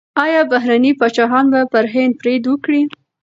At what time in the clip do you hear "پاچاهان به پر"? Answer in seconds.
0.99-1.85